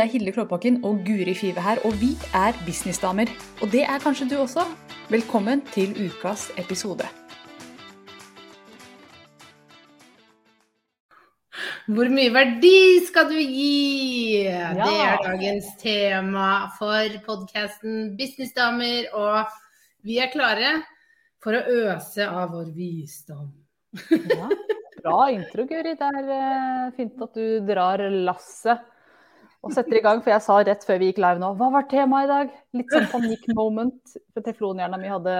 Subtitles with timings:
[0.00, 3.28] Det er Hilde Klåbakken og Guri Five her, og vi er businessdamer.
[3.60, 4.62] Og det er kanskje du også.
[5.12, 7.04] Velkommen til ukas episode.
[11.84, 14.46] Hvor mye verdi skal du gi?
[14.46, 14.70] Ja.
[14.78, 19.52] Det er dagens tema for podkasten Businessdamer, og
[20.00, 20.78] vi er klare
[21.44, 23.52] for å øse av vår visdom.
[24.16, 24.48] Ja,
[25.04, 25.92] bra intro, Guri.
[25.92, 28.89] Det er uh, fint at du drar lasset
[29.60, 30.22] og setter i gang.
[30.24, 32.54] For jeg sa rett før vi gikk live nå, hva var temaet i dag?
[32.78, 34.16] Litt sånn panikkmoment.
[34.32, 35.36] For teflonhjerna mi hadde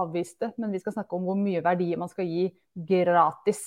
[0.00, 0.52] avvist det.
[0.60, 3.62] Men vi skal snakke om hvor mye verdier man skal gi gratis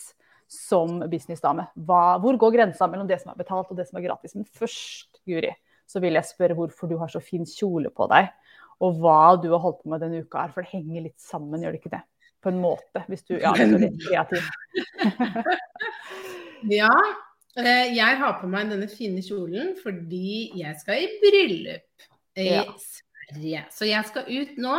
[0.47, 1.67] som businessdame.
[1.75, 4.35] Hvor går grensa mellom det som er betalt og det som er gratis?
[4.37, 5.51] Men først, Guri,
[5.87, 8.29] så vil jeg spørre hvorfor du har så fin kjole på deg.
[8.83, 10.53] Og hva du har holdt på med denne uka her.
[10.53, 12.03] For det henger litt sammen, gjør det ikke det?
[12.45, 14.45] På en måte, hvis du ja, er litt kreativ.
[16.79, 16.91] ja,
[17.65, 22.63] jeg har på meg denne fine kjolen fordi jeg skal i bryllup i ja.
[22.77, 23.65] Sverige.
[23.73, 24.77] Så jeg skal ut nå.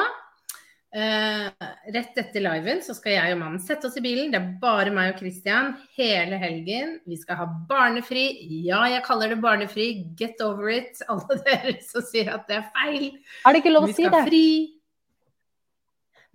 [0.89, 1.51] Uh,
[1.93, 4.31] rett etter liven så skal jeg og mannen sette oss i bilen.
[4.33, 6.97] Det er bare meg og Christian hele helgen.
[7.09, 8.25] Vi skal ha barnefri.
[8.65, 9.91] Ja, jeg kaller det barnefri.
[10.17, 11.03] Get over it.
[11.13, 13.11] Alle dere som sier at det er feil.
[13.45, 14.09] Er det ikke lov å si det?
[14.09, 14.49] Vi skal Fri.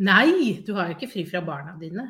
[0.04, 2.08] Nei, du har jo ikke fri fra barna dine.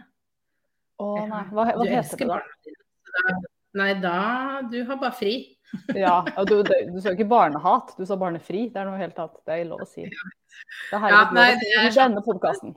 [1.04, 3.34] Å nei, hva, hva heter det da?
[3.80, 5.36] Nei, da Du har bare fri.
[5.98, 8.68] ja, du, du, du, sa ikke barnehat, du sa barnefri.
[8.70, 9.40] Det er noe helt annet.
[9.42, 10.06] Det er lov å si.
[10.06, 12.76] Det er ja, nei, det er, denne podkasten.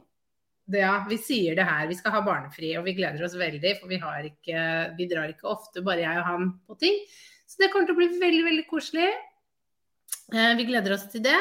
[0.73, 1.85] Ja, vi sier det her.
[1.91, 3.77] Vi skal ha barnefri, og vi gleder oss veldig.
[3.83, 4.63] For vi, ikke,
[4.97, 6.97] vi drar ikke ofte, bare jeg og han, på ting.
[7.47, 9.13] Så det kommer til å bli veldig, veldig koselig.
[10.33, 11.39] Eh, vi gleder oss til det.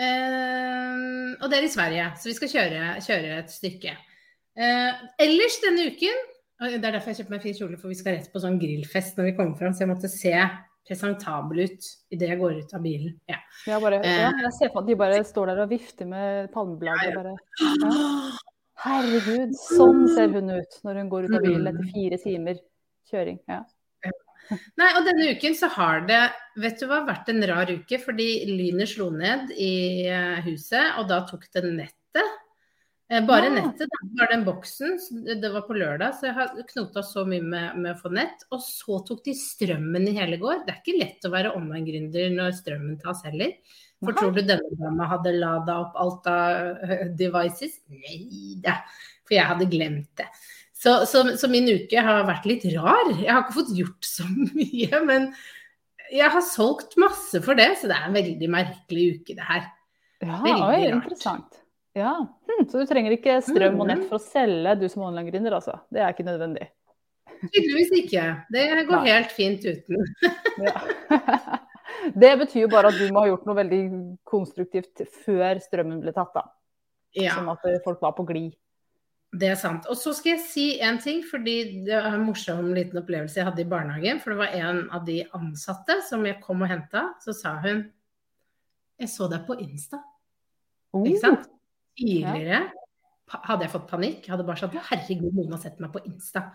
[0.00, 3.94] Eh, og det er i Sverige, så vi skal kjøre, kjøre et stykke.
[4.60, 6.24] Eh, ellers denne uken
[6.68, 9.16] det er derfor jeg kjøpte meg fin kjole, for vi skal rett på sånn grillfest
[9.16, 9.72] når vi kommer fram.
[9.72, 10.34] Så jeg måtte se
[10.90, 13.16] presentabel ut idet jeg går ut av bilen.
[13.30, 13.38] Ja.
[13.66, 14.44] Jeg, bare, ja, eh.
[14.44, 17.16] jeg ser på at de bare står der og vifter med palmeblader.
[17.16, 17.92] Bare, ja.
[18.80, 22.60] Herregud, sånn ser hun ut når hun går ut av bilen etter fire timer
[23.10, 23.40] kjøring.
[23.50, 23.62] Ja.
[24.80, 26.22] Nei, og denne uken så har det
[26.58, 31.06] vet du hva, vært en rar uke, fordi lynet slo ned i eh, huset, og
[31.12, 31.96] da tok det nettet.
[33.10, 33.54] Eh, bare ja.
[33.56, 34.00] nettet, da.
[34.20, 34.98] Bare den boksen.
[35.42, 38.44] Det var på lørdag, så jeg har knota så mye med, med, å få nett.
[38.54, 40.62] Og så tok de strømmen i hele går.
[40.66, 43.56] Det er ikke lett å være online-gründer når strømmen tas heller.
[44.00, 47.80] For tror du denne dama hadde lada opp alt av eh, devices?
[47.92, 48.78] Nei da,
[49.26, 50.28] for jeg hadde glemt det.
[50.80, 53.10] Så, så, så, min uke har vært litt rar.
[53.18, 54.24] Jeg har ikke fått gjort så
[54.56, 55.32] mye, men
[56.10, 59.66] jeg har solgt masse for det, så det er en veldig merkelig uke, det her.
[60.22, 60.94] Ja, veldig oi, rart.
[61.02, 61.59] interessant.
[62.00, 62.14] Ja,
[62.48, 65.78] hm, Så du trenger ikke strøm og nett for å selge, du som online-gründer, altså?
[65.92, 66.70] Det er ikke nødvendig?
[67.40, 68.24] Tydeligvis ikke.
[68.52, 69.12] Det går Nei.
[69.14, 70.02] helt fint uten.
[72.24, 73.82] det betyr jo bare at du må ha gjort noe veldig
[74.28, 76.44] konstruktivt før strømmen ble tatt, da.
[77.16, 77.38] Ja.
[77.38, 78.52] Sånn at folk var på glid.
[79.30, 79.86] Det er sant.
[79.86, 83.46] Og så skal jeg si en ting, fordi det var en morsom liten opplevelse jeg
[83.46, 84.18] hadde i barnehagen.
[84.22, 87.12] For det var en av de ansatte som jeg kom og henta.
[87.22, 87.86] Så sa hun
[89.00, 90.02] Jeg så deg på Insta.
[90.92, 91.06] Oh.
[91.06, 91.46] Ikke sant?
[92.00, 92.64] Tidligere
[93.30, 94.24] hadde jeg fått panikk.
[94.24, 96.48] Jeg hadde bare sagt herregud, noen har sett meg på Insta.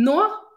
[0.00, 0.16] Nå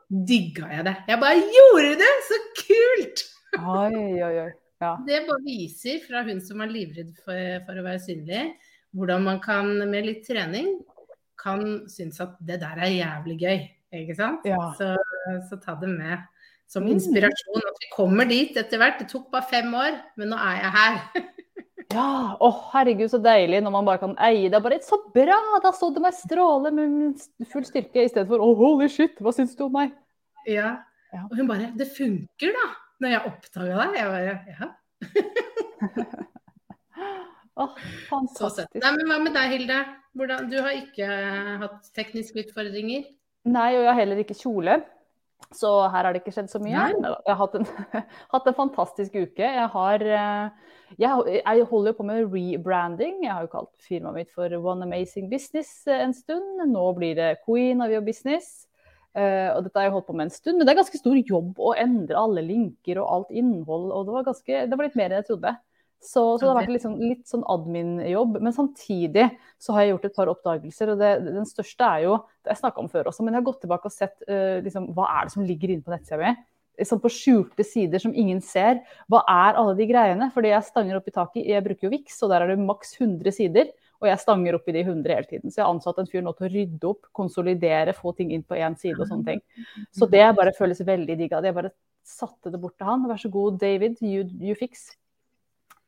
[0.10, 0.96] digga jeg det.
[1.10, 2.12] Jeg bare gjorde det!
[2.28, 3.24] Så kult!
[3.60, 4.50] Oi, oi, oi.
[4.84, 4.96] Ja.
[5.08, 8.44] Det bare viser fra hun som er livredd for, for, å være synlig,
[8.94, 10.76] hvordan man kan med litt trening
[11.40, 13.64] kan synes at det der er jævlig gøy.
[13.94, 14.46] Ikke sant?
[14.48, 14.72] Ja.
[14.78, 14.94] Så,
[15.50, 16.22] så, ta det med
[16.72, 16.94] som mm.
[16.96, 17.66] inspirasjon.
[17.70, 19.02] At vi kommer dit etter hvert.
[19.02, 21.02] Det tok bare fem år, men nå er jeg her.
[21.94, 24.62] Ja, å herregud så deilig når man bare kan eie det.
[24.64, 27.22] Bare så bra, da så du meg stråle med
[27.52, 29.90] full styrke, i stedet for oh, holy shit, hva syns du om meg?
[30.50, 30.70] Ja.
[31.14, 31.22] ja.
[31.30, 32.66] Og hun bare det funker da,
[33.04, 33.92] når jeg oppdaga deg.
[34.00, 34.68] Jeg bare ja.
[37.62, 37.72] oh,
[38.10, 38.80] fantastisk.
[38.80, 39.80] Nei, men hva med deg, Hilde?
[40.14, 41.06] Hvordan, du har ikke
[41.64, 43.02] hatt tekniske utfordringer?
[43.50, 44.74] Nei, og jeg har heller ikke kjole.
[45.54, 46.88] Så her har det ikke skjedd så mye.
[46.98, 47.12] Nei.
[47.12, 47.68] Jeg har hatt en,
[48.34, 49.46] hatt en fantastisk uke.
[49.46, 53.24] Jeg har uh, jeg, jeg, holder jo på med rebranding.
[53.26, 56.64] Jeg har jo kalt firmaet mitt for One Amazing Business eh, en stund.
[56.70, 58.68] Nå blir det Queen of Your Business.
[59.14, 60.58] Uh, og dette har jeg holdt på med en stund.
[60.58, 63.92] Men det er ganske stor jobb å endre alle linker og alt innhold.
[63.94, 65.54] Og det var, ganske, det var litt mer enn jeg trodde.
[66.04, 68.40] Så, så det har vært liksom, litt sånn admin-jobb.
[68.44, 69.30] Men samtidig
[69.62, 70.94] så har jeg gjort et par oppdagelser.
[70.94, 73.48] og det, Den største er jo det jeg snakka om før også, men jeg har
[73.48, 76.34] gått tilbake og sett uh, liksom, hva er det som ligger inne på nettsida mi
[76.82, 78.82] sånn på skjulte sider som ingen ser.
[79.12, 80.30] Hva er alle de greiene?
[80.34, 81.46] Fordi jeg stanger opp i taket.
[81.46, 83.70] Jeg bruker jo Vix, og der er det maks 100 sider.
[84.02, 85.52] Og jeg stanger opp i de 100 hele tiden.
[85.52, 88.44] Så jeg har ansatt en fyr nå til å rydde opp, konsolidere, få ting inn
[88.44, 89.44] på én side og sånne ting.
[89.96, 91.38] Så det bare føles veldig digg.
[91.38, 91.72] Jeg bare
[92.04, 93.06] satte det bort til han.
[93.08, 94.90] Vær så god, David, you, you fix.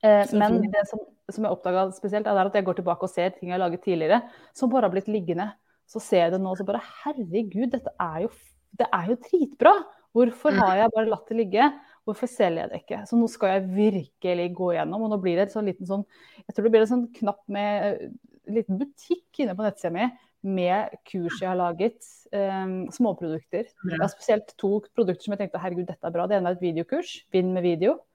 [0.05, 1.01] Eh, men det som,
[1.33, 3.83] som jeg oppdaga spesielt, er at jeg går tilbake og ser ting jeg har laget
[3.85, 4.21] tidligere,
[4.53, 5.49] som bare har blitt liggende.
[5.89, 8.31] Så ser jeg det nå og så bare Herregud, dette er jo,
[8.77, 9.75] det er jo dritbra!
[10.15, 10.59] Hvorfor Mm.
[10.63, 11.65] har jeg bare latt det ligge?
[12.07, 12.99] Hvorfor selger jeg det ikke?
[13.09, 16.05] Så nå skal jeg virkelig gå gjennom, og nå blir det en sånn liten sånn
[16.45, 18.07] Jeg tror det blir en sånn knapp med eh,
[18.47, 20.07] en liten butikk inne på nettsida mi
[20.45, 21.97] med kurs jeg har laget.
[22.31, 23.65] Um, småprodukter.
[23.89, 26.27] Jeg har spesielt to produkter som jeg tenkte herregud, dette er bra.
[26.29, 28.14] Det ene er et videokurs, Vinn med video, eh,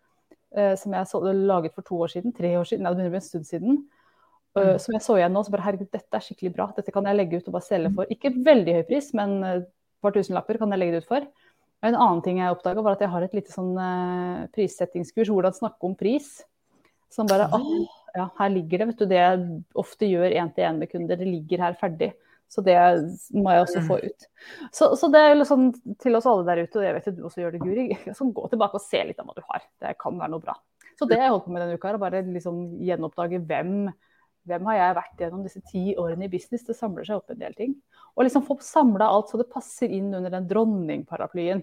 [0.51, 2.33] som jeg så, laget for to år siden.
[2.35, 3.77] Tre år siden, nei, det begynner å bli en stund siden.
[4.57, 4.79] Eh, Mm.
[4.79, 6.73] som jeg så igjen nå, så bare herregud, dette er skikkelig bra.
[6.75, 8.07] Dette kan jeg legge ut og bare selge for.
[8.11, 9.69] Ikke veldig høy pris, men eh, et
[10.03, 11.27] par tusenlapper kan jeg legge det ut for.
[11.83, 15.55] En annen ting jeg oppdaga, var at jeg har et lite sånn uh, prissettingskurs, hvordan
[15.57, 16.43] snakke om pris.
[17.09, 19.07] Som bare åh, ja, her ligger det, vet du.
[19.09, 19.47] Det jeg
[19.81, 22.11] ofte gjør én til én med kunder, det ligger her ferdig.
[22.51, 22.75] Så det
[23.31, 24.25] må jeg også få ut.
[24.75, 25.69] Så, så det er liksom
[26.03, 27.85] til oss alle der ute, og jeg vet at du også gjør det, Guri.
[28.19, 29.67] Sånn, gå tilbake og se litt av hva du har.
[29.85, 30.57] Det kan være noe bra.
[30.99, 33.77] Så det jeg holdt på med denne uka, er å bare liksom gjenoppdage hvem,
[34.51, 36.67] hvem har jeg vært gjennom disse ti årene i business.
[36.67, 37.77] Det samler seg opp en del ting.
[38.17, 41.63] Og liksom få samla alt så det passer inn under den dronningparaplyen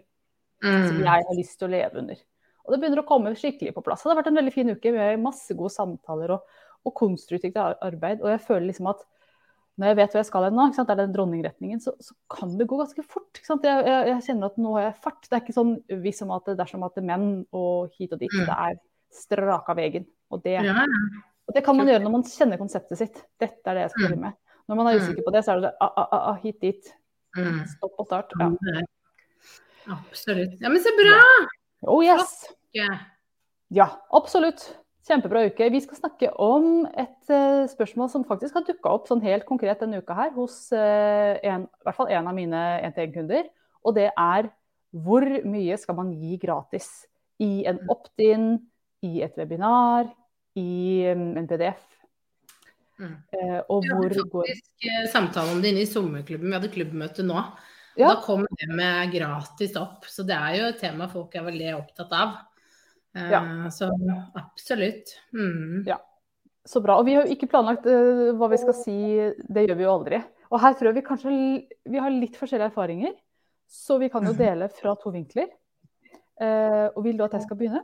[0.63, 1.03] som Mm.
[1.03, 2.23] jeg har lyst til å leve under.
[2.65, 4.01] Og det begynner å komme skikkelig på plass.
[4.01, 8.23] Det har vært en veldig fin uke med masse gode samtaler og, og konstruktivt arbeid.
[8.23, 9.03] Og jeg føler liksom at
[9.77, 12.55] når jeg vet hvor jeg skal hen nå, det er den dronningretningen, så, så kan
[12.57, 13.37] det gå ganske fort.
[13.37, 15.21] Jeg, jeg, jeg kjenner at nå har jeg fart.
[15.27, 18.15] Det er ikke sånn hvis som at det dersom at det er menn og hit
[18.15, 18.33] og dit.
[18.33, 18.47] Mm.
[18.49, 18.79] Det er
[19.13, 20.07] straka veien.
[20.33, 20.81] Og det, Ja,
[21.47, 23.21] og det kan man gjøre når man kjenner konseptet sitt.
[23.39, 24.39] Dette er det jeg skal drive med.
[24.67, 25.03] Når man er Mm.
[25.05, 26.89] usikker på det, så er det ah, ah, ah, hit dit.
[27.37, 27.61] mm.
[27.77, 28.33] Stopp og start.
[28.41, 28.81] Ja.
[29.93, 30.57] Absolutt.
[30.59, 31.21] Ja, men så bra!
[31.87, 32.49] Oh yes!
[32.75, 32.89] Ja.
[33.71, 34.65] Ja, absolutt.
[35.07, 35.69] Kjempebra uke.
[35.71, 39.79] Vi skal snakke om et eh, spørsmål som faktisk har dukka opp sånn helt konkret
[39.79, 43.47] denne uka her hos eh, en, i hvert fall en av mine 1-til-1-kunder.
[43.87, 44.49] Og det er
[44.91, 46.89] hvor mye skal man gi gratis
[47.43, 48.57] i en opt-in,
[49.05, 50.09] i et webinar,
[50.59, 51.85] i mm, en PDF?
[52.97, 53.15] Mm.
[53.69, 55.09] Og hvor Vi hadde faktisk går...
[55.13, 56.49] samtale om det inne i sommerklubben.
[56.49, 57.39] Vi hadde klubbmøte nå.
[57.97, 58.11] Ja.
[58.11, 60.05] Da kom det med gratis opp.
[60.09, 62.35] Så det er jo et tema folk er veldig opptatt av.
[63.17, 63.41] Eh, Ja.
[63.73, 63.89] Så
[64.37, 65.15] absolutt.
[65.33, 65.83] Mm.
[65.87, 65.97] Ja.
[66.67, 66.97] Så bra.
[66.99, 68.97] Og vi har jo ikke planlagt uh, hva vi skal si,
[69.47, 70.21] det gjør vi jo aldri.
[70.51, 71.35] Og her tror jeg vi kanskje
[71.87, 73.13] vi har litt forskjellige erfaringer,
[73.67, 75.47] så vi kan jo dele fra to vinkler.
[76.37, 77.83] Uh, og vil du at jeg skal begynne?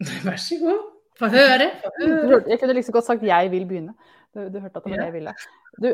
[0.26, 0.86] Vær så god.
[1.18, 1.70] Få høre.
[1.98, 2.42] Høre.
[2.46, 3.94] Jeg kunne liksom godt sagt 'jeg vil begynne'.
[4.34, 5.34] Du, du hørte at det var det jeg ville.
[5.82, 5.88] Du,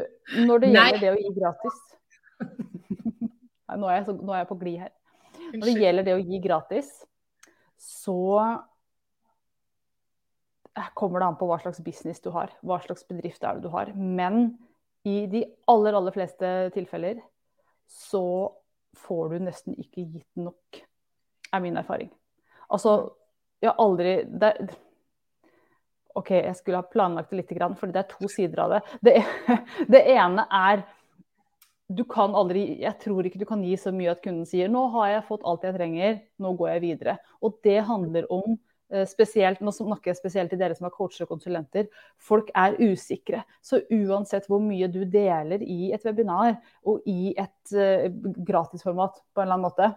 [0.47, 0.85] når det Nei.
[0.91, 1.77] gjelder det å gi gratis
[3.69, 4.93] Nei, nå, er jeg så, nå er jeg på glid her.
[5.55, 6.89] Når det gjelder det å gi gratis,
[7.85, 8.39] så
[10.99, 12.53] kommer det an på hva slags business du har.
[12.65, 13.93] Hva slags bedrift er det du har.
[13.95, 14.57] Men
[15.05, 17.21] i de aller, aller fleste tilfeller
[17.91, 18.25] så
[18.97, 20.81] får du nesten ikke gitt nok,
[21.53, 22.09] er min erfaring.
[22.73, 23.13] Altså,
[23.61, 24.53] jeg har aldri det,
[26.15, 28.83] OK, jeg skulle ha planlagt det litt, for det er to sider av det.
[29.05, 29.15] Det,
[29.93, 30.85] det ene er
[31.89, 34.87] du kan aldri, Jeg tror ikke du kan gi så mye at kunden sier nå
[34.95, 37.19] har jeg fått alt jeg trenger, nå går jeg videre.
[37.43, 38.57] Og det handler om
[38.91, 41.91] eh, spesielt, Nå snakker jeg spesielt til dere som er coacher og konsulenter.
[42.17, 43.45] Folk er usikre.
[43.61, 48.09] Så uansett hvor mye du deler i et webinar og i et uh,
[48.49, 49.95] gratisformat på en eller annen måte,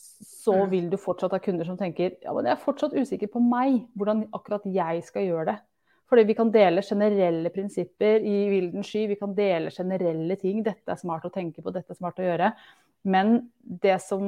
[0.00, 0.70] så Mm.
[0.70, 3.86] vil du fortsatt ha kunder som tenker ja, men jeg er fortsatt usikker på meg,
[3.94, 5.58] hvordan akkurat jeg skal gjøre det.
[6.10, 10.64] Fordi vi kan dele generelle prinsipper i vilden sky, vi kan dele generelle ting.
[10.66, 12.50] Dette er smart å tenke på, dette er smart å gjøre.
[13.10, 14.24] Men det som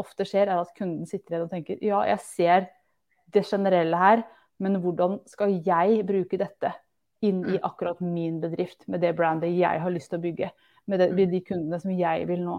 [0.00, 2.70] ofte skjer, er at kunden sitter igjen og tenker ja, jeg ser
[3.30, 4.24] det generelle her,
[4.60, 6.72] men hvordan skal jeg bruke dette
[7.24, 10.50] inn i akkurat min bedrift, med det brandet jeg har lyst til å bygge,
[10.90, 12.56] med, de kundene som jeg vil nå.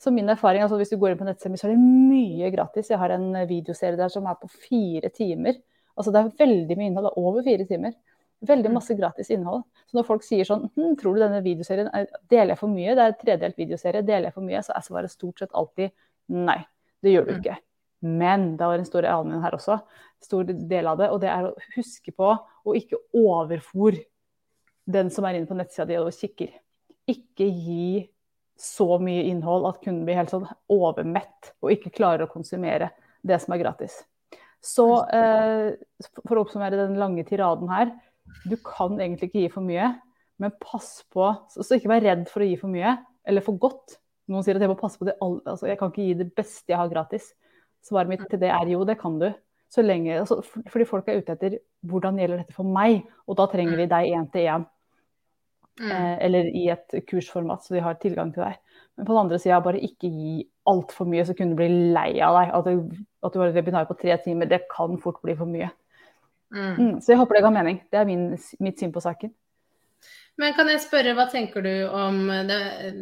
[0.00, 2.88] Så min erfaring, altså Hvis du går inn på nettsemi, så er det mye gratis.
[2.90, 5.60] Jeg har en videoserie der som er på fire timer.
[5.98, 7.08] Altså Det er veldig mye innhold.
[7.08, 7.94] Det er over fire timer.
[8.48, 9.64] Veldig masse gratis innhold.
[9.90, 12.94] Så når folk sier sånn hm, Tror du denne videoserien er, deler jeg for mye?
[12.94, 14.04] Det er en tredelt videoserie.
[14.06, 14.60] Deler jeg for mye?
[14.64, 15.90] Så er svaret stort sett alltid
[16.34, 16.60] nei.
[17.02, 17.56] Det gjør du ikke.
[18.06, 19.80] Men det var en stor allmenn her også.
[20.22, 21.10] Stor del av det.
[21.14, 23.98] Og det er å huske på å ikke overfor
[24.88, 26.54] den som er inne på nettsida di og kikker.
[27.10, 28.06] Ikke gi
[28.58, 32.90] så mye innhold at kunden blir helt sånn overmett og ikke klarer å konsumere
[33.26, 34.00] det som er gratis.
[34.64, 35.76] Så eh,
[36.24, 37.92] for å oppsummere den lange tiraden her.
[38.48, 39.92] Du kan egentlig ikke gi for mye,
[40.38, 42.96] men pass på Så, så ikke vær redd for å gi for mye,
[43.28, 43.98] eller for godt.
[44.28, 46.74] Noen sier at jeg må passe på det altså, Jeg kan ikke gi det beste
[46.74, 47.30] jeg har gratis.
[47.84, 49.30] Svaret mitt til det er jo, det kan du.
[49.72, 50.40] Så lenge, altså,
[50.72, 54.12] fordi folk er ute etter hvordan gjelder dette for meg, og da trenger vi deg
[54.16, 54.64] én til én.
[55.78, 55.90] Mm.
[55.92, 58.56] Eh, eller i et kursformat, så de har tilgang til deg.
[58.96, 62.10] Men på den andre sida, bare ikke gi altfor mye, så kunne du bli lei
[62.24, 62.54] av deg.
[62.56, 65.50] At du, at du har et webinar på tre timer, det kan fort bli for
[65.50, 65.70] mye.
[66.54, 66.74] Mm.
[66.78, 67.80] Mm, så jeg håper det ga mening.
[67.90, 68.30] Det er min,
[68.64, 69.32] mitt syn på saken.
[70.38, 72.58] Men kan jeg spørre, hva tenker du om Det,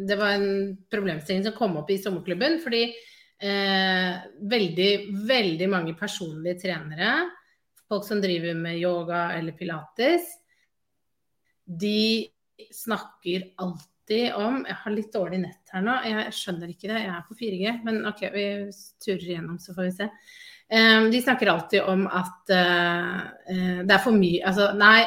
[0.09, 2.57] det var en problemstilling som kom opp i sommerklubben.
[2.63, 4.91] Fordi eh, veldig,
[5.29, 7.13] veldig mange personlige trenere,
[7.87, 10.33] folk som driver med yoga eller pilates,
[11.67, 12.25] de
[12.73, 17.11] snakker alltid om Jeg har litt dårlig nett her nå, jeg skjønner ikke det, jeg
[17.11, 17.71] er på 4G.
[17.83, 18.45] Men OK, vi
[19.03, 20.07] turer igjennom, så får vi se.
[20.67, 25.05] Um, de snakker alltid om at uh, uh, det er for mye Altså, nei,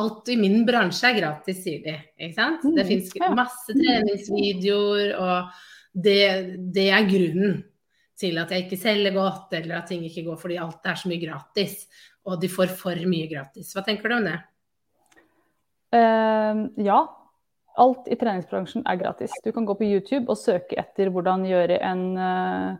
[0.00, 1.96] alt i min bransje er gratis, sier de.
[2.20, 2.62] Ikke sant?
[2.64, 6.20] Det mm, fins masse treningsvideoer, og det,
[6.74, 7.58] det, er grunnen
[8.18, 11.10] til at jeg ikke selger godt, eller at ting ikke går fordi alt er så
[11.10, 11.80] mye gratis.
[12.28, 13.72] Og de får for mye gratis.
[13.74, 14.38] Hva tenker du om det?
[15.94, 16.98] Uh, ja.
[17.78, 19.32] Alt i treningsbransjen er gratis.
[19.44, 22.78] Du kan gå på YouTube og søke etter hvordan gjøre en uh,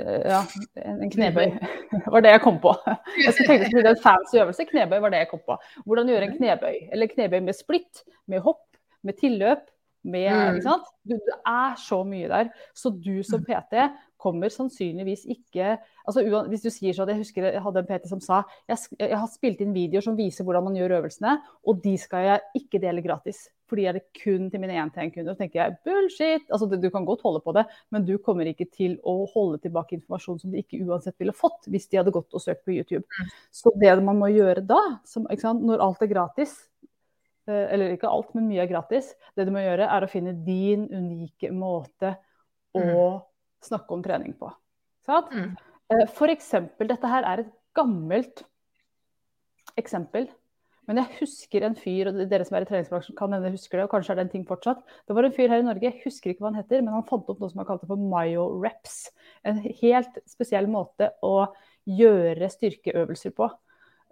[0.00, 0.40] ja,
[0.80, 1.50] en knebøy
[2.12, 2.72] var det jeg kom på.
[3.20, 4.66] Jeg skulle tenke det en fancy øvelse.
[4.70, 5.58] Knebøy var det jeg kom på.
[5.84, 6.80] Hvordan gjøre en knebøy.
[6.92, 8.64] Eller knebøy med splitt, med hopp,
[9.04, 9.70] med tilløp.
[10.04, 10.82] Med, mm.
[11.08, 12.50] Du, det er så mye der.
[12.76, 13.86] Så du som PT
[14.24, 18.20] kommer sannsynligvis ikke altså Hvis du sier sånn, jeg husker jeg hadde en PT som
[18.24, 21.94] sa jeg, jeg har spilt inn videoer som viser hvordan man gjør øvelsene, og de
[22.00, 23.46] skal jeg ikke dele gratis.
[23.70, 25.32] Fordi er det kun til mine 1-til-1-kunder.
[25.32, 26.44] Så tenker jeg bullshit!
[26.52, 27.64] Altså, du kan godt holde på det,
[27.94, 31.70] men du kommer ikke til å holde tilbake informasjon som de ikke uansett ville fått
[31.72, 33.04] hvis de hadde gått og søkt på YouTube.
[33.08, 33.34] Mm.
[33.54, 36.56] Så det man må gjøre da, som, når alt er gratis,
[37.48, 40.36] eh, eller ikke alt, men mye er gratis, det du må gjøre er å finne
[40.44, 42.18] din unike måte
[42.74, 43.22] å mm
[43.66, 44.50] snakke om trening på.
[45.08, 45.52] Mm.
[45.92, 48.44] Eh, for eksempel, dette her er et gammelt
[49.80, 50.28] eksempel.
[50.88, 53.86] Men jeg husker en fyr, og dere som er i treningsbransjen kan hende husker det,
[53.86, 54.82] og kanskje er det en ting fortsatt.
[55.08, 57.06] Det var en fyr her i Norge, jeg husker ikke hva han heter, men han
[57.08, 59.06] fant opp noe som han kalte for Mayo Reps
[59.48, 61.48] En helt spesiell måte å
[61.88, 63.48] gjøre styrkeøvelser på.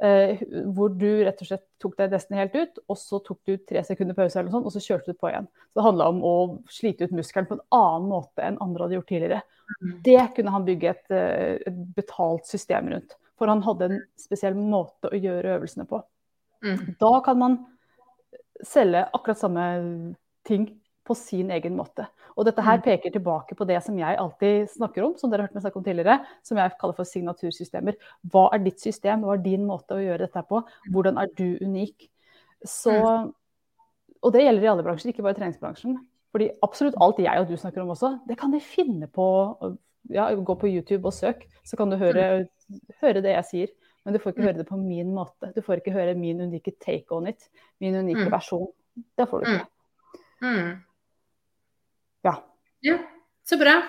[0.02, 0.40] Uh,
[0.74, 3.84] hvor du rett og slett tok deg nesten helt ut, og så tok du tre
[3.86, 5.46] sekunder pause, eller noe sånt, og så kjørte du på igjen.
[5.70, 6.34] Så Det handla om å
[6.74, 9.42] slite ut muskelen på en annen måte enn andre hadde gjort tidligere.
[9.76, 9.92] Mm.
[10.08, 13.14] Det kunne han bygge et, uh, et, betalt system rundt.
[13.38, 16.02] For han hadde en spesiell måte å gjøre øvelsene på.
[16.66, 16.82] Mm.
[16.98, 17.56] Da kan man
[18.66, 19.64] selge akkurat samme
[20.46, 20.66] ting
[21.06, 22.06] på sin egen måte.
[22.36, 22.84] Og dette her mm.
[22.84, 25.80] peker tilbake på det som jeg alltid snakker om, som dere har hørt meg snakke
[25.80, 27.98] om tidligere, som jeg kaller for signatursystemer.
[28.32, 30.62] Hva er ditt system, hva er din måte å gjøre dette på?
[30.94, 32.08] Hvordan er du unik?
[32.62, 33.30] Så, mm.
[34.22, 35.98] og det gjelder i alle bransjer, ikke bare i treningsbransjen.
[36.32, 39.26] Fordi absolutt alt jeg og du snakker om også, det kan de finne på
[40.10, 42.46] ja, Gå på YouTube og søk, så kan du høre,
[43.02, 43.74] høre det jeg sier.
[44.02, 44.48] Men du får ikke mm.
[44.48, 45.52] høre det på min måte.
[45.54, 47.46] Du får ikke høre min unike take on it.
[47.78, 48.66] Min unike versjon.
[49.18, 49.68] Det får du ikke.
[50.42, 50.72] Mm.
[52.22, 52.36] Ja.
[52.80, 52.98] ja.
[53.44, 53.80] Så bra.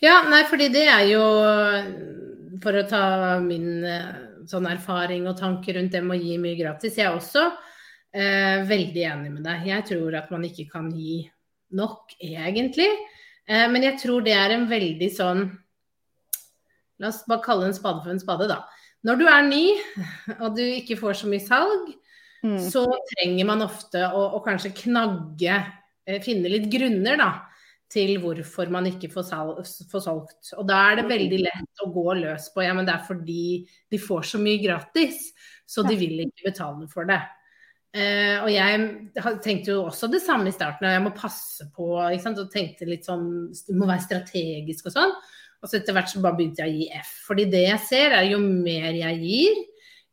[0.00, 1.24] Ja, nei, fordi det er jo
[2.64, 3.04] For å ta
[3.44, 4.12] min eh,
[4.48, 6.96] sånn erfaring og tanker rundt det med å gi mye gratis.
[6.96, 7.42] Jeg er også
[8.14, 9.66] eh, veldig enig med deg.
[9.68, 11.22] Jeg tror at man ikke kan gi
[11.76, 12.88] nok, egentlig.
[13.48, 15.44] Eh, men jeg tror det er en veldig sånn
[17.02, 18.60] La oss bare kalle en spade for en spade, da.
[19.04, 19.64] Når du er ny
[20.38, 21.88] og du ikke får så mye salg,
[22.46, 22.60] mm.
[22.70, 25.56] så trenger man ofte å, å kanskje knagge,
[26.06, 27.32] eh, finne litt grunner, da
[27.92, 29.28] til hvorfor man ikke får,
[30.02, 30.50] solgt.
[30.58, 33.46] Og da er det veldig lett å gå løs på ja, men det er fordi
[33.92, 35.28] de får så mye gratis,
[35.66, 37.20] så de vil ikke betale for det.
[37.94, 41.92] Eh, og jeg tenkte jo også det samme i starten, og jeg må passe på.
[42.10, 45.14] ikke sant, Og tenkte litt sånn Du må være strategisk og sånn.
[45.62, 47.12] Og så etter hvert så bare begynte jeg å gi F.
[47.28, 49.60] Fordi det jeg ser, er jo mer jeg gir,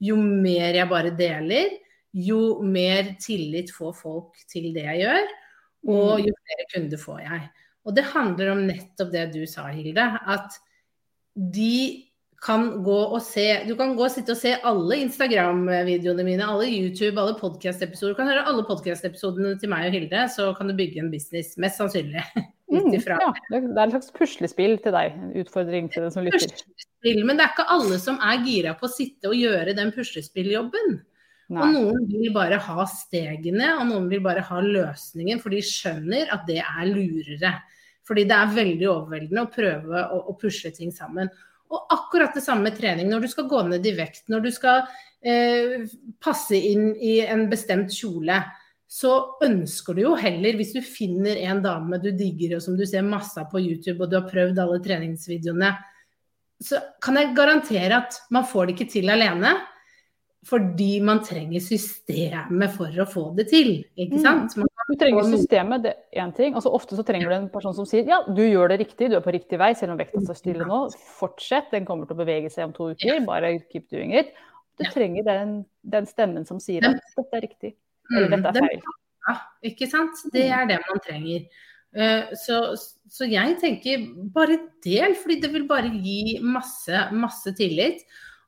[0.02, 1.74] jo mer jeg bare deler,
[2.14, 5.34] jo mer tillit får folk til det jeg gjør.
[5.88, 6.28] Og mm.
[6.28, 7.50] jo flere kunder får jeg.
[7.88, 10.06] Og det handler om nettopp det du sa, Hilde.
[10.30, 10.60] At
[11.34, 12.08] de
[12.42, 16.70] kan gå og se Du kan gå og sitte og se alle Instagram-videoene mine, alle
[16.70, 18.16] YouTube, alle podkast-episoder.
[18.16, 21.58] Du kan høre alle podkast-episodene til meg og Hilde, så kan du bygge en business.
[21.62, 22.26] Mest sannsynlig.
[22.72, 25.12] Mm, ja, det er et slags puslespill til deg.
[25.12, 26.46] En Utfordring til den som lytter.
[26.48, 29.92] Puslespill, men det er ikke alle som er gira på å sitte og gjøre den
[29.92, 30.94] puslespilljobben.
[31.52, 31.68] Nei.
[31.68, 36.32] Og noen vil bare ha stegene, og noen vil bare ha løsningen, for de skjønner
[36.32, 37.54] at det er lurere.
[38.08, 41.30] Fordi det er veldig overveldende å prøve å, å pusle ting sammen.
[41.72, 43.12] Og akkurat det samme med trening.
[43.12, 44.82] Når du skal gå ned i vekt, når du skal
[45.24, 45.84] eh,
[46.24, 48.42] passe inn i en bestemt kjole,
[48.92, 49.12] så
[49.46, 53.06] ønsker du jo heller, hvis du finner en dame du digger og som du ser
[53.08, 55.70] masse av på YouTube, og du har prøvd alle treningsvideoene,
[56.62, 59.54] så kan jeg garantere at man får det ikke til alene.
[60.48, 63.84] Fordi man trenger systemet for å få det til.
[63.98, 64.22] ikke Mm.
[64.24, 64.56] sant?
[64.58, 64.66] Mm.
[64.90, 66.56] Du trenger systemet, det er én ting.
[66.56, 69.16] Altså, ofte så trenger du en person som sier ja, du gjør det riktig, du
[69.16, 70.80] er på riktig vei, selv om vekta står stille nå.
[71.20, 73.24] Fortsett, den kommer til å bevege seg om to uker.
[73.26, 74.34] Bare keep doing it.
[74.80, 77.76] Du trenger den, den stemmen som sier at dette er riktig,
[78.16, 78.82] eller Mm, dette er feil.
[79.30, 80.18] Ja, ikke sant?
[80.34, 81.46] Det er det man trenger.
[81.94, 82.76] Eh, Så,
[83.08, 88.02] så jeg tenker bare del, fordi det vil bare gi masse, masse tillit.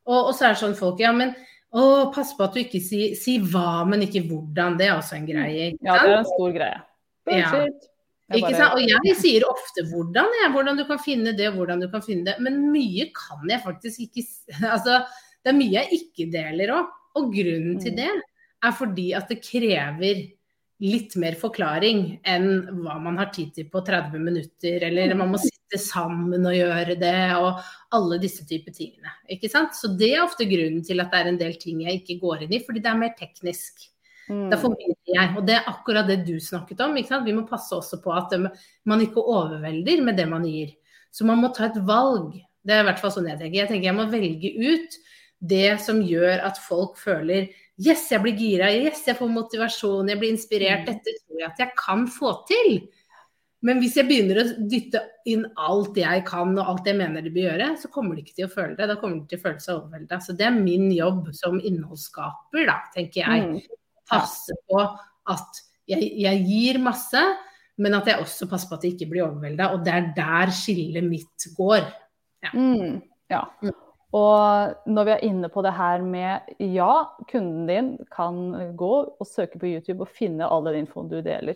[0.07, 1.35] Og, og så er det sånn folk, ja men
[1.73, 4.77] å, pass på at du ikke sier si hva, men ikke hvordan.
[4.77, 5.71] Det er også en greie.
[5.81, 6.79] Ja, det er en stor greie.
[7.29, 7.49] Ja.
[7.49, 7.89] Bullshit.
[8.33, 8.77] Ikke sant?
[8.77, 12.29] Og jeg sier ofte hvordan, jeg, hvordan du kan finne det, hvordan du kan finne
[12.29, 12.37] det.
[12.43, 14.25] Men mye kan jeg faktisk ikke
[14.73, 15.01] Altså,
[15.43, 16.93] det er mye jeg ikke deler òg.
[17.19, 17.99] Og grunnen til Mm.
[17.99, 18.09] det
[18.63, 20.23] er fordi at det krever
[20.83, 22.49] litt mer forklaring enn
[22.83, 26.97] hva man har tid til på 30 minutter, eller man må sitte sammen og gjøre
[26.99, 27.61] det, og
[27.95, 29.13] alle disse typer tingene.
[29.31, 29.77] Ikke sant?
[29.77, 32.45] Så det er ofte grunnen til at det er en del ting jeg ikke går
[32.45, 33.87] inn i, fordi det er mer teknisk.
[34.27, 34.49] Mm.
[34.51, 35.31] Da formidler jeg.
[35.37, 36.97] Og det er akkurat det du snakket om.
[36.99, 37.27] Ikke sant?
[37.27, 40.75] Vi må passe også på at man ikke overvelder med det man gir.
[41.13, 42.35] Så man må ta et valg.
[42.63, 43.59] Det er i hvert fall sånn jeg tenker.
[43.61, 44.99] Jeg tenker jeg må velge ut
[45.43, 48.67] det som gjør at folk føler Yes, jeg blir gira.
[48.69, 50.11] Yes, jeg får motivasjon.
[50.11, 50.83] Jeg blir inspirert.
[50.85, 50.91] Mm.
[50.91, 52.75] Dette tror jeg at jeg kan få til.
[53.63, 54.99] Men hvis jeg begynner å dytte
[55.31, 58.35] inn alt jeg kan og alt jeg mener de bør gjøre, så kommer de ikke
[58.41, 58.89] til å føle det.
[58.91, 60.19] Da kommer de til å føle seg overvelda.
[60.19, 63.61] Så det er min jobb som innholdsskaper, da, tenker jeg Mm.
[64.11, 64.81] passe på
[65.31, 67.21] at jeg, jeg gir masse,
[67.79, 69.71] men at jeg også passer på at jeg ikke blir overvelda.
[69.73, 71.87] Og det er der skillet mitt går.
[72.53, 73.01] Mm,
[73.31, 73.45] ja.
[74.13, 76.91] Og når vi er inne på det her med ja,
[77.31, 81.55] kunden din kan gå og søke på YouTube og finne all den infoen du deler.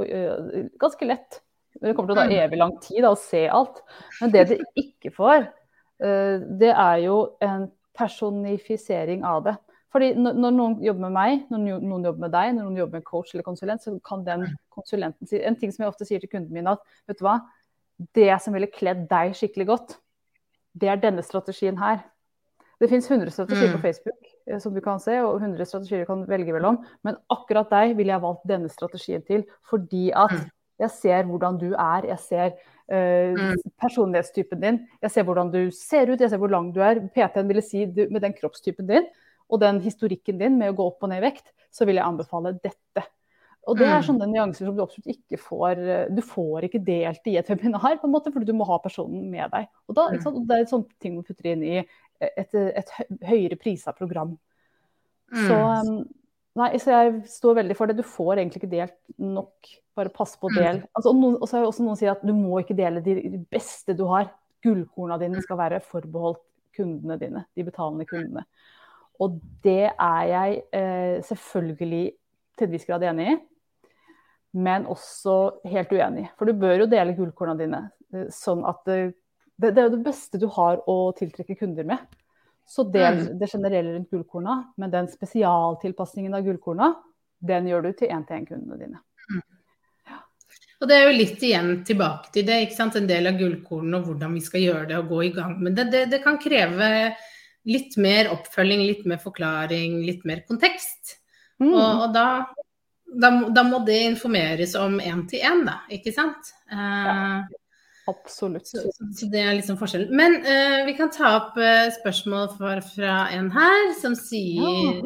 [0.00, 1.42] Øh, Ganske lett.
[1.82, 2.36] Det kommer til å ta Mm.
[2.38, 3.82] evig lang tid da, å se alt.
[4.20, 5.48] Men det de ikke får,
[6.04, 9.56] øh, det er jo en personifisering av det.
[9.92, 12.98] Fordi når når noen jobber med meg, når noen jobber med deg, når noen jobber
[12.98, 16.20] med coach eller konsulent, så kan den konsulenten si En ting som jeg ofte sier
[16.20, 17.40] til kundene mine, at vet du hva,
[18.14, 19.98] det som ville kledd deg skikkelig godt,
[20.78, 22.02] det er denne strategien her.
[22.80, 23.76] Det fins 100 strategier Mm.
[23.76, 26.80] på Facebook eh, som du kan se, og 100 strategier du kan velge mellom.
[27.04, 30.50] Men akkurat deg ville jeg valgt denne strategien til, fordi at Mm.
[30.80, 32.06] jeg ser hvordan du er.
[32.08, 32.50] Jeg ser
[32.92, 34.80] uh, personlighetstypen din.
[35.00, 36.98] Jeg ser hvordan du ser ut, jeg ser hvor lang du er.
[37.14, 39.06] PT-en ville si du, med den kroppstypen din
[39.48, 42.04] og den historikken din med å gå opp og ned i vekt, så vil jeg
[42.04, 43.04] anbefale dette.
[43.68, 44.06] Og det er Mm.
[44.08, 47.98] sånne nyanser som du absolutt ikke får eh, Du får ikke delt i et webinar,
[48.00, 49.68] på en måte, fordi du må ha personen med deg.
[49.88, 50.08] Og da?
[50.10, 50.18] Det
[50.58, 51.76] er sånne ting man putter inn i
[52.20, 54.38] et, et hø- høyere prisa program.
[55.32, 55.88] Så, Mm.
[55.88, 56.08] um,
[56.56, 57.96] nei, så jeg står veldig for det.
[57.96, 59.70] Du får egentlig ikke delt nok.
[59.96, 60.56] Bare pass på å Mm.
[60.62, 60.88] dele.
[60.96, 63.94] Altså, og så er jo også noen sier at du må ikke dele de beste
[63.96, 64.30] du har.
[64.64, 66.40] Gullkorna dine skal være forbeholdt
[66.76, 68.44] kundene dine, de betalende kundene.
[69.20, 72.12] Og det er jeg eh, selvfølgelig
[72.58, 73.40] til en viss grad enig i,
[74.52, 75.36] men også
[75.68, 76.26] helt uenig.
[76.38, 77.84] For du bør jo dele gullkorna dine,
[78.14, 78.98] eh, sånn at det,
[79.62, 82.02] det, er jo det beste du har å tiltrekke kunder med.
[82.68, 83.38] Så del Mm.
[83.38, 86.94] det generelle rundt gullkorna, men den spesialtilpasningen av gullkorna,
[87.42, 89.00] den gjør du til én-til-én-kundene dine.
[90.82, 92.96] Og det er jo litt igjen tilbake til det, ikke sant.
[92.98, 95.76] En del av gullkornene og hvordan vi skal gjøre det og gå i gang Men
[95.78, 95.84] det.
[95.92, 96.88] Det, det kan kreve
[97.70, 101.20] litt mer oppfølging, litt mer forklaring, litt mer kontekst.
[101.62, 101.70] Mm.
[101.70, 102.26] Og, og da,
[103.20, 106.54] da, da må det informeres om én til én, da, ikke sant.
[106.72, 107.42] Ja,
[108.10, 108.66] Absolutt.
[108.66, 108.82] Så,
[109.14, 110.14] så det er liksom forskjellen.
[110.16, 115.04] Men uh, vi kan ta opp uh, spørsmål fra, fra en her som sier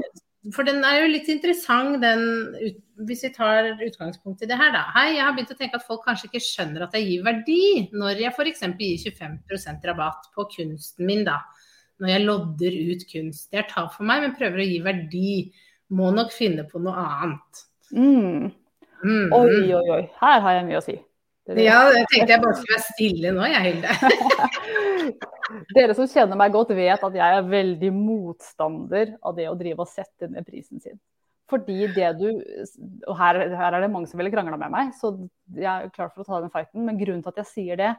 [0.55, 2.25] For den er jo litt interessant, den
[2.57, 4.87] ut, hvis vi tar utgangspunkt i det her, da.
[4.95, 7.61] Hei, jeg har begynt å tenke at folk kanskje ikke skjønner at jeg gir verdi
[7.93, 8.65] når jeg f.eks.
[8.79, 11.43] gir 25% rabatt på kunsten min, da.
[12.01, 13.51] Når jeg lodder ut kunst.
[13.53, 15.31] Det er tap for meg, men prøver å gi verdi.
[15.97, 17.67] Må nok finne på noe annet.
[17.95, 18.51] Mm.
[19.05, 19.33] Mm.
[19.37, 20.03] Oi, oi, oi.
[20.21, 20.97] Her har jeg mye å si.
[21.47, 23.91] Dere- Ja, det tenkte jeg bare skulle være stille nå, jeg, Hilde.
[25.77, 29.85] Dere som kjenner meg godt, vet at jeg er veldig motstander av det å drive
[29.85, 30.99] og sette ned prisen sin.
[31.47, 32.27] Fordi det du
[33.07, 35.13] Og her, her er det mange som ville krangla med meg, så
[35.55, 36.83] jeg er klar for å ta den fighten.
[36.89, 37.93] Men grunnen til at jeg sier det,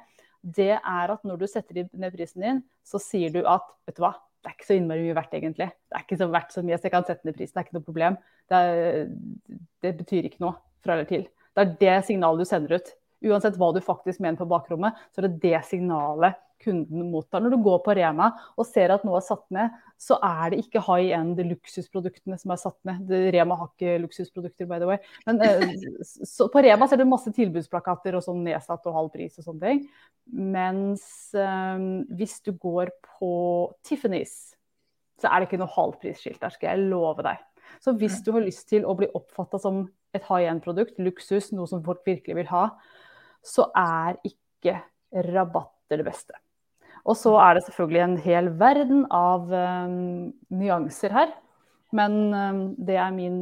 [0.43, 4.03] det er at når du setter ned prisen din, så sier du at vet du
[4.03, 4.11] hva,
[4.43, 5.67] det er ikke så innmari mye verdt egentlig.
[5.89, 7.67] Det er ikke så verdt så mye, så jeg kan sette ned prisen, det er
[7.67, 8.17] ikke noe problem.
[8.47, 11.25] Det, er, det betyr ikke noe fra eller til.
[11.57, 12.93] Det er det signalet du sender ut.
[13.25, 17.41] Uansett hva du faktisk mener på bakrommet, så er det det signalet kunden mottar.
[17.43, 20.63] Når du går på Rema og ser at noe er satt ned, så er det
[20.63, 23.13] ikke high end luksusproduktene som er satt ned.
[23.35, 24.99] Rema har ikke luksusprodukter, by the way.
[25.29, 25.67] Men eh,
[26.01, 29.69] så på Rema ser du masse tilbudsplakater og sånn nedsatt og halv pris og sånne
[29.69, 29.83] ting.
[30.57, 33.33] Mens um, hvis du går på
[33.85, 34.57] Tiffany's
[35.21, 37.41] så er det ikke noe halvprisskilt der, skal jeg love deg.
[37.83, 41.67] Så hvis du har lyst til å bli oppfatta som et high end-produkt, luksus, noe
[41.69, 42.67] som folk virkelig vil ha,
[43.47, 44.75] så er ikke
[45.31, 46.35] rabatter det beste.
[47.07, 51.31] Og så er det selvfølgelig en hel verden av um, nyanser her.
[51.95, 53.37] Men um, det er min,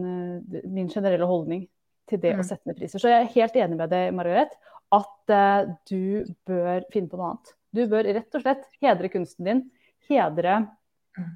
[0.70, 1.64] min, generelle holdning
[2.10, 2.44] til det mm.
[2.44, 3.02] å sette ned priser.
[3.02, 4.54] Så jeg er helt enig med deg, Margaret,
[4.94, 7.56] at uh, du bør finne på noe annet.
[7.76, 9.64] Du bør rett og slett hedre kunsten din,
[10.12, 10.60] hedre
[11.18, 11.34] mm.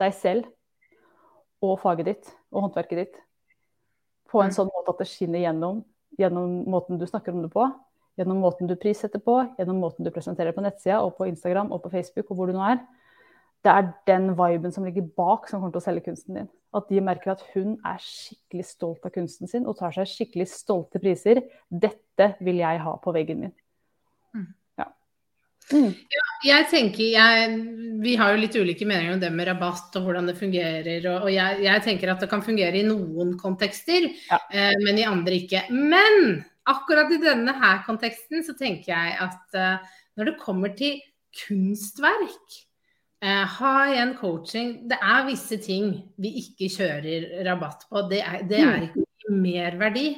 [0.00, 0.48] deg selv
[1.62, 3.20] og faget ditt og håndverket ditt
[4.32, 4.56] på en mm.
[4.56, 5.82] sånn måte at det skinner gjennom,
[6.18, 7.66] gjennom måten du snakker om det på,
[8.20, 11.80] Gjennom måten du prissetter på, gjennom måten du presenterer på nettsida og på Instagram og
[11.84, 12.82] på Facebook og hvor du nå er.
[13.64, 16.50] Det er den viben som ligger bak som kommer til å selge kunsten din.
[16.76, 20.48] At de merker at hun er skikkelig stolt av kunsten sin og tar seg skikkelig
[20.50, 21.40] stolte priser.
[21.70, 23.54] Dette vil jeg ha på veggen min.
[25.70, 25.92] Mm.
[26.10, 26.24] Ja.
[26.42, 27.52] Jeg tenker jeg,
[28.02, 31.06] Vi har jo litt ulike meninger om det med rabatt og hvordan det fungerer.
[31.06, 34.40] Og, og jeg, jeg, tenker at det kan fungere i noen kontekster, ja.
[34.50, 35.68] eh, men i andre ikke.
[35.70, 40.98] Men akkurat i denne her konteksten så tenker jeg at eh, når det kommer til
[41.46, 42.58] kunstverk,
[43.24, 48.06] eh, ha igjen coaching Det er visse ting vi ikke kjører rabatt på.
[48.10, 48.88] Det er, det er mm.
[48.90, 50.08] ikke merverdi.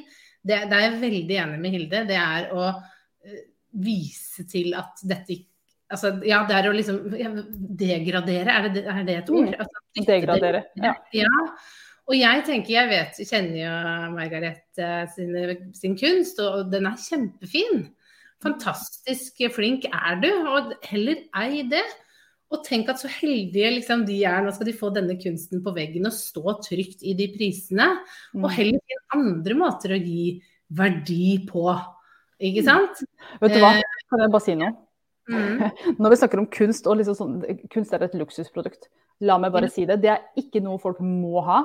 [0.45, 2.07] Det, det er jeg veldig enig med Hilde.
[2.09, 3.43] Det er å uh,
[3.83, 5.51] vise til at dette ikke
[5.93, 7.29] Altså, ja, det er å liksom ja,
[7.77, 9.51] degradere, er det, er det et ord?
[9.51, 9.59] Mm.
[9.61, 10.95] Altså, degradere, ja.
[11.13, 11.41] ja.
[12.09, 13.75] Og jeg tenker, jeg vet, kjenner jo
[14.13, 15.35] Margarete sin,
[15.77, 17.85] sin, kunst, og den er kjempefin.
[18.41, 21.85] Fantastisk flink er du, og heller ei det.
[22.53, 25.73] Og tenk at så heldige liksom, de er, nå skal de få denne kunsten på
[25.73, 27.87] veggen og stå trygt i de prisene.
[28.37, 28.53] Og mm.
[28.57, 30.35] heller finne andre måter å gi
[30.77, 31.65] verdi på,
[32.39, 32.67] ikke mm.
[32.67, 33.03] sant?
[33.41, 34.73] Vet du hva, eh, kan jeg bare si noe?
[35.31, 35.63] Mm.
[36.01, 37.35] Når vi snakker om kunst, og liksom sånn,
[37.73, 38.89] kunst er et luksusprodukt.
[39.25, 40.01] La meg bare si det.
[40.03, 41.63] Det er ikke noe folk må ha.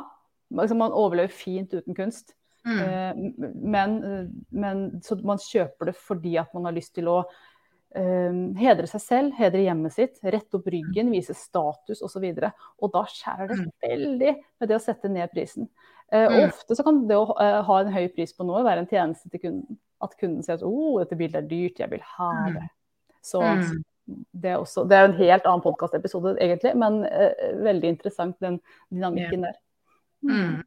[0.57, 2.35] Altså, man overlever fint uten kunst.
[2.67, 2.81] Mm.
[2.85, 4.01] Eh, men,
[4.53, 7.23] men, så man kjøper det fordi at man har lyst til å
[7.91, 11.15] Um, hedre seg selv, hedre hjemmet sitt, rette opp ryggen, mm.
[11.17, 12.23] vise status osv.
[12.23, 13.73] Og, så og da skjærer det mm.
[13.83, 15.67] veldig med det å sette ned prisen.
[16.07, 18.85] Uh, og ofte så kan det å uh, ha en høy pris på noe være
[18.85, 19.81] en tjeneste til kunden.
[20.01, 22.67] At kunden sier at oh, dette bildet er dyrt, jeg vil ha det.
[23.25, 23.43] Så
[24.11, 27.03] det er, også, det er en helt annen podkastepisode egentlig, men
[27.63, 28.57] veldig interessant den
[28.91, 29.59] dynamikken der.
[30.27, 30.61] Mm.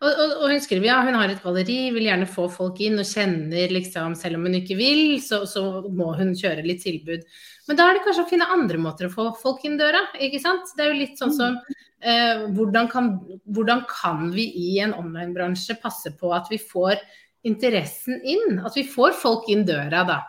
[0.00, 3.00] Og, og, og, hun skriver ja, hun har et galleri, vil gjerne få folk inn
[3.02, 7.24] og kjenner liksom Selv om hun ikke vil, så, så, må hun kjøre litt tilbud.
[7.66, 10.42] Men da er det kanskje å finne andre måter å få folk inn døra, ikke
[10.42, 10.70] sant.
[10.76, 13.10] Det er jo litt sånn som eh, hvordan, kan,
[13.50, 17.00] hvordan, kan, vi i en online-bransje passe på at vi får
[17.46, 18.60] interessen inn?
[18.66, 20.20] At vi får folk inn døra, da,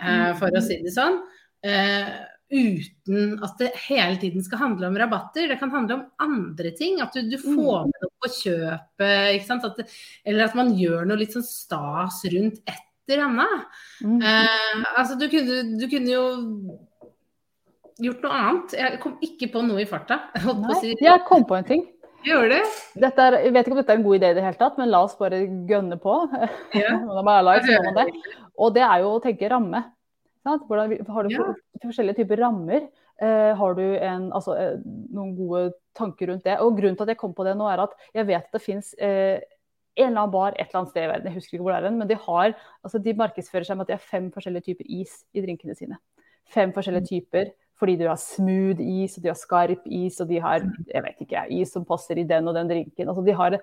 [0.00, 1.20] eh, for å si det sånn.
[1.66, 2.14] Eh,
[2.46, 5.48] uten at det hele tiden skal handle om rabatter.
[5.50, 7.00] Det kan handle om andre ting.
[7.02, 7.92] At du, du får mm.
[7.92, 9.54] med noe på kjøpet.
[9.56, 9.86] At det,
[10.24, 13.80] eller at man gjør noe litt sånn stas rundt et eller annet.
[14.02, 14.20] Mm.
[14.22, 16.24] Eh, altså, du kunne, du kunne, jo
[18.02, 18.78] gjort noe annet.
[18.78, 20.26] Jeg kom ikke på noe i farta.
[20.36, 20.94] Jeg, si.
[21.02, 21.86] jeg kom på en ting.
[22.26, 22.62] Gjør det?
[22.98, 24.90] Er, jeg vet ikke om dette er en god idé i det hele tatt, men
[24.90, 26.16] la oss bare gønne på.
[26.76, 26.96] Ja.
[28.56, 29.82] Og det er jo å tenke ramme.
[30.46, 31.46] Hvordan, har du ja.
[31.82, 32.86] forskjellige typer rammer?
[33.22, 34.78] Eh, har du en, altså, eh,
[35.14, 36.58] noen gode tanker rundt det?
[36.62, 38.62] Og Grunnen til at jeg kom på det nå, er at jeg vet at det
[38.62, 39.42] fins eh,
[39.96, 41.78] en eller annen bar et eller annet sted i verden, jeg husker ikke hvor det
[41.78, 44.68] er, den, men de, har, altså, de markedsfører seg med at de har fem forskjellige
[44.68, 45.98] typer is i drinkene sine.
[46.52, 47.10] Fem forskjellige mm.
[47.14, 47.54] typer.
[47.76, 51.22] Fordi du har smooth is, og de har skarp is, og de har jeg vet
[51.26, 53.10] ikke, is som passer i den og den drinken.
[53.10, 53.58] Altså, de har,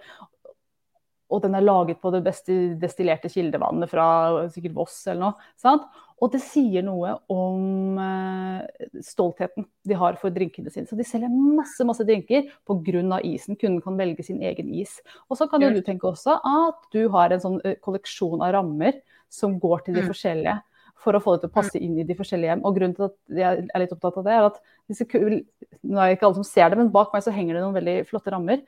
[1.33, 4.05] og den er laget på det beste destillerte kildevannet fra
[4.53, 5.51] sikkert Voss eller noe.
[5.57, 5.87] Sant?
[6.23, 10.87] Og det sier noe om eh, stoltheten de har for drinkene sine.
[10.87, 13.19] Så de selger masse masse drinker pga.
[13.25, 13.57] isen.
[13.57, 14.99] Kunden kan velge sin egen is.
[15.27, 18.53] Og så kan jo du tenke også at du har en sånn eh, kolleksjon av
[18.55, 19.01] rammer
[19.33, 20.11] som går til de mm.
[20.13, 20.59] forskjellige.
[21.03, 22.63] For å få det til å passe inn i de forskjellige hjem.
[22.63, 24.61] Og grunnen til at jeg er litt opptatt av det, er at
[24.91, 27.65] disse, nå er det ikke alle som ser det, men bak meg så henger det
[27.65, 28.63] noen veldig flotte rammer,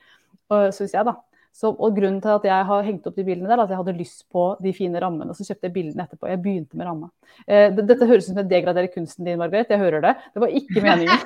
[0.75, 1.15] syns jeg, da.
[1.55, 3.79] Så, og Grunnen til at jeg har hengt opp de bildene der, er at jeg
[3.79, 5.31] hadde lyst på de fine rammene.
[5.31, 6.27] og Så kjøpte jeg bildene etterpå.
[6.27, 7.07] Jeg begynte med ramma.
[7.47, 9.71] Eh, dette høres ut som jeg degraderer kunsten din, Margaret.
[9.71, 10.11] Jeg hører det.
[10.33, 11.23] Det var ikke meningen.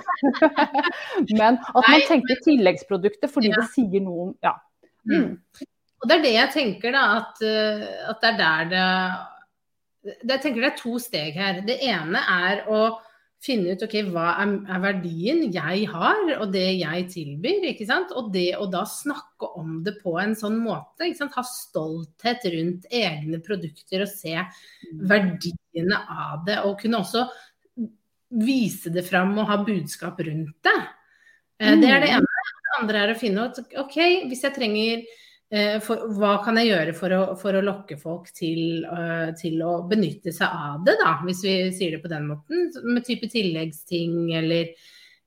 [1.39, 3.57] Men at man tenker tilleggsproduktet fordi ja.
[3.57, 4.53] det sier noe om Ja.
[5.09, 5.17] Mm.
[5.17, 5.65] mm.
[5.99, 7.03] Og det er det jeg tenker, da.
[7.23, 8.85] At, eh, at det er der det
[10.09, 11.61] Jeg tenker det er to steg her.
[11.67, 12.81] Det ene er å
[13.43, 17.69] finne ut ok, hva er, er, verdien jeg har, og det jeg tilbyr.
[17.71, 18.11] ikke sant?
[18.19, 21.07] Og det å da snakke om det på en sånn måte.
[21.07, 21.37] ikke sant?
[21.37, 25.05] Ha stolthet rundt egne produkter og se mm.
[25.09, 26.59] verdiene av det.
[26.67, 27.25] Og kunne også
[28.29, 30.79] vise det fram og ha budskap rundt det.
[31.63, 32.35] Eh, det er det ene.
[32.59, 33.97] Det andre er å finne ut OK,
[34.29, 35.07] hvis jeg trenger
[35.81, 39.79] for, hva kan jeg gjøre for å, for å lokke folk til, uh, til, å
[39.89, 42.69] benytte seg av det, da, hvis vi sier det på den måten?
[42.85, 44.69] Med type tilleggsting eller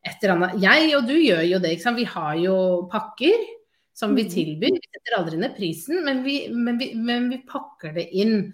[0.02, 0.60] et eller annet.
[0.62, 1.74] Jeg og du gjør jo det.
[1.98, 2.56] Vi har jo
[2.92, 3.48] pakker
[3.94, 4.78] som vi tilbyr.
[4.78, 8.52] Vi setter aldri ned prisen, men vi, men vi, men vi pakker det inn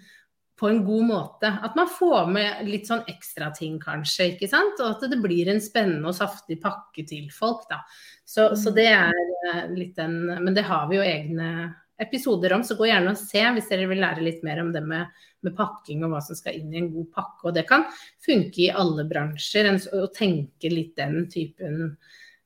[0.58, 1.50] på en god måte.
[1.62, 4.32] At man får med litt sånn ekstra ting, kanskje.
[4.34, 4.80] ikke sant?
[4.82, 7.82] Og at det blir en spennende og saftig pakke til folk, da.
[8.28, 12.62] Så, så det er eh, litt den Men det har vi jo egne episoder om,
[12.62, 15.08] så gå gjerne og se hvis dere vil lære litt mer om det med,
[15.42, 17.48] med pakking og hva som skal inn i en god pakke.
[17.48, 17.86] Og det kan
[18.24, 21.96] funke i alle bransjer, å tenke litt den typen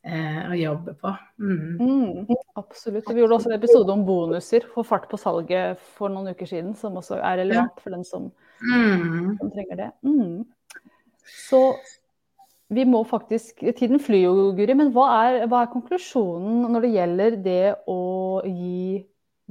[0.02, 1.12] å jobbe på.
[1.38, 1.78] Mm.
[1.78, 3.06] Mm, absolutt.
[3.06, 6.72] Vi gjorde også en episode om bonuser for fart på salget for noen uker siden,
[6.78, 8.26] som også er relevant for den som,
[8.66, 9.38] mm.
[9.38, 9.90] som trenger det.
[10.02, 10.42] Mm.
[11.22, 11.62] Så
[12.72, 16.92] vi må faktisk Tiden flyr jo, Guri, men hva er, hva er konklusjonen når det
[16.96, 18.02] gjelder det å
[18.46, 19.02] gi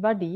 [0.01, 0.33] verdi?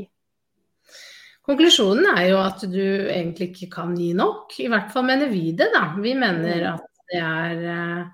[1.46, 4.54] Konklusjonen er jo at du egentlig ikke kan gi nok.
[4.62, 5.90] I hvert fall mener vi det, da.
[6.02, 6.70] Vi mener mm.
[6.72, 8.06] at det er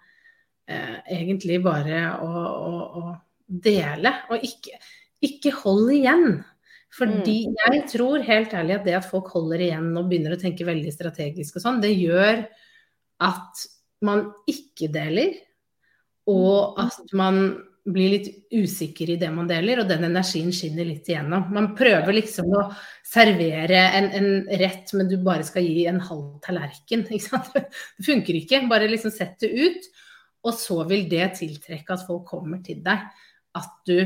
[0.69, 3.13] eh, egentlig bare å, å, å,
[3.63, 4.79] dele, og ikke,
[5.25, 6.27] ikke hold igjen.
[6.93, 7.59] Fordi mm.
[7.59, 10.93] jeg tror helt ærlig at det at folk holder igjen og begynner å tenke veldig
[10.93, 12.45] strategisk og sånn, det gjør
[13.25, 13.67] at
[14.05, 15.37] man ikke deler,
[16.29, 16.83] og mm.
[16.87, 17.45] at man
[17.83, 21.49] blir litt usikker i det man deler, og den energien skinner litt igjennom.
[21.55, 22.67] Man prøver liksom å
[23.07, 24.29] servere en, en
[24.61, 27.03] rett, men du bare skal gi en halv tallerken.
[27.11, 28.63] Det funker ikke.
[28.71, 29.91] Bare liksom sett det ut.
[30.43, 33.07] Og så vil det tiltrekke at folk kommer til deg.
[33.59, 33.99] At du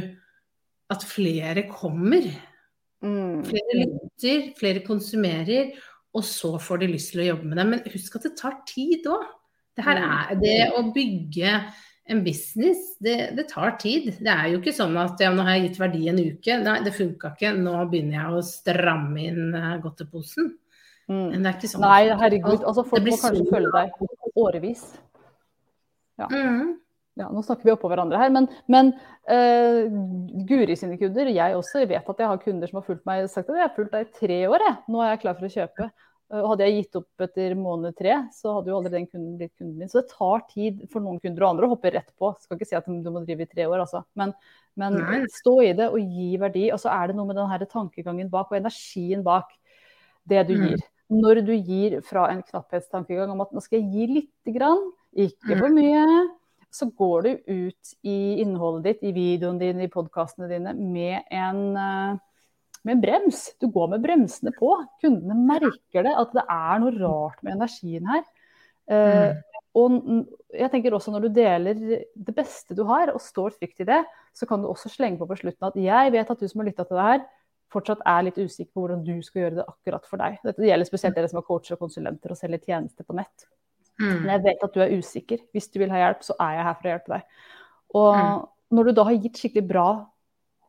[0.87, 2.23] At flere kommer.
[3.03, 3.43] Mm.
[3.45, 5.73] Flere lytter, flere konsumerer,
[6.15, 7.65] og så får de lyst til å jobbe med det.
[7.67, 9.25] Men husk at det tar tid òg.
[9.77, 10.13] Det her mm.
[10.15, 11.57] er det å bygge
[12.07, 14.13] en business, det, det, tar tid.
[14.23, 16.59] Det er jo ikke sånn at ja, nå har jeg gitt verdi en uke.
[16.63, 17.51] Nei, det funka ikke.
[17.59, 20.53] Nå begynner jeg å stramme inn uh, godteposen.
[21.11, 21.27] Mm.
[21.33, 21.87] Men det er ikke sånn.
[21.87, 22.63] Nei, herregud.
[22.63, 24.87] Altså, folk må kanskje følge deg årevis.
[26.21, 26.29] Ja.
[26.33, 26.75] Mm.
[27.21, 27.29] ja.
[27.33, 28.95] Nå snakker vi oppå hverandre her, men, men
[29.29, 29.85] uh,
[30.49, 33.51] Guri sine kunder, jeg også, vet at jeg har kunder som har fulgt meg sagt
[33.51, 34.83] at jeg har fulgt deg i tre år, jeg.
[34.93, 35.89] nå er jeg klar for å kjøpe.
[36.27, 39.55] Uh, hadde jeg gitt opp etter måned tre, så hadde jo aldri den kunden blitt
[39.55, 39.93] kunden min.
[39.93, 42.33] Så det tar tid for noen kunder og andre å hoppe rett på.
[42.43, 44.03] Skal ikke si at du må drive i tre år, altså.
[44.19, 44.35] Men,
[44.81, 46.67] men stå i det og gi verdi.
[46.75, 49.55] Og så er det noe med den her tankegangen bak og energien bak
[50.27, 50.67] det du mm.
[50.67, 50.85] gir.
[51.15, 54.83] Når du gir fra en knapphetstankegang om at nå skal jeg gi lite grann,
[55.17, 56.05] ikke for mye.
[56.77, 61.61] Så går du ut i innholdet ditt, i videoen din, i podkastene dine med en,
[61.81, 62.19] eh,
[62.85, 63.55] med brems.
[63.61, 64.75] Du går med bremsene på.
[65.01, 68.25] Kundene merker det, at det er noe rart med energien her.
[68.87, 69.43] Mm.
[69.75, 69.97] og
[70.55, 73.99] jeg tenker også når du deler det beste du har, og står trygt i det,
[74.33, 76.69] så kan du også slenge på på slutten at jeg vet at du som har
[76.71, 77.25] lytta til det her,
[77.75, 80.39] fortsatt er litt usikker på hvordan du skal gjøre det akkurat for deg.
[80.47, 83.49] Dette gjelder spesielt dere som er coacher og konsulenter og selger tjenester på nett.
[84.01, 84.17] Mm.
[84.23, 85.45] Men jeg vet at du er usikker.
[85.57, 87.45] Hvis du vil ha hjelp, så er jeg her for å hjelpe deg.
[87.97, 88.41] Og mm.
[88.77, 89.87] når du da har gitt skikkelig bra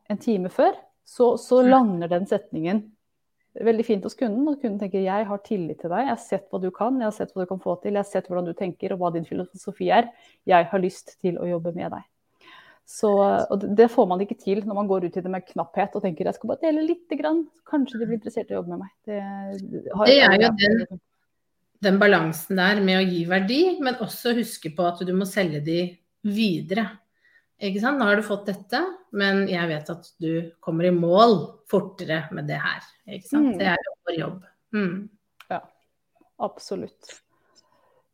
[0.08, 1.68] en time før, så, så mm.
[1.72, 2.84] lander den setningen
[3.64, 4.46] veldig fint hos kunden.
[4.48, 7.10] Og kunden tenker jeg har tillit til deg, jeg har sett hva du kan, jeg
[7.10, 9.12] har sett hva du kan få til, jeg har sett hvordan du tenker og hva
[9.14, 10.12] din filosofi er.
[10.48, 12.06] Jeg har lyst til å jobbe med deg.
[12.88, 13.10] Så,
[13.52, 16.04] og Det får man ikke til når man går ut i det med knapphet og
[16.06, 17.42] tenker jeg skal bare dele lite grann.
[17.68, 18.94] Kanskje de blir interessert i å jobbe med meg.
[19.04, 19.18] Det,
[19.92, 21.02] har, det er jo den
[21.84, 25.60] den balansen der med å gi verdi, men også huske på at du må selge
[25.64, 25.82] de
[26.26, 26.88] videre.
[27.58, 27.98] Ikke sant?
[27.98, 28.80] Nå har du fått dette,
[29.18, 31.38] men jeg vet at du kommer i mål
[31.70, 32.84] fortere med det her.
[33.06, 33.54] Ikke sant?
[33.54, 33.56] Mm.
[33.60, 34.44] Det er vår jobb.
[34.76, 34.92] Mm.
[35.50, 35.62] Ja,
[36.46, 37.16] absolutt.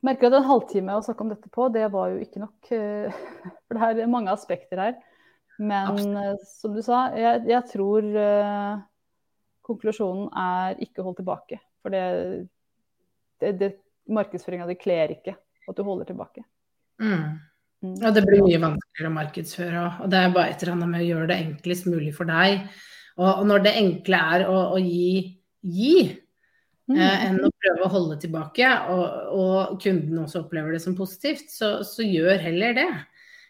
[0.05, 2.73] Merker at en halvtime å snakke om dette på, det var jo ikke nok.
[2.77, 3.21] Eh,
[3.67, 4.97] for det er mange aspekter her.
[5.61, 6.25] Men absolutt.
[6.25, 8.83] Eh, som du sa, jeg, jeg tror uh,
[9.65, 11.61] konklusjonen er ikke hold tilbake.
[11.85, 12.05] For det
[13.45, 13.71] det, det,
[14.13, 16.45] markedsføringa di kler ikke at du holder tilbake.
[17.01, 17.39] Mm.
[17.85, 21.03] Og det blir mye vanskeligere å markedsføre Og Det er bare et eller annet med
[21.03, 22.69] å gjøre det enklest mulig for deg.
[23.19, 25.17] Og, og når det enkle er å, å gi,
[25.63, 26.97] gi mm.
[26.97, 31.53] eh, enn å prøve å holde tilbake, og, og kunden også opplever det som positivt,
[31.53, 32.89] så, så gjør heller det.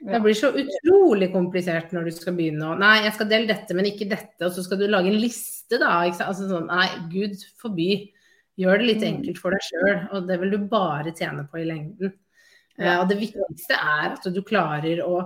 [0.04, 3.76] Det blir så utrolig komplisert når du skal begynne å Nei, jeg skal dele dette,
[3.76, 4.42] men ikke dette.
[4.44, 5.94] Og så skal du lage en liste, da.
[6.04, 7.88] Altså sånn, nei, gud forby.
[8.60, 9.08] Gjør det litt mm.
[9.08, 12.12] enkelt for deg sjøl, og det vil du bare tjene på i lengden.
[12.78, 13.00] Eh, ja.
[13.00, 15.16] og det viktigste er at du klarer å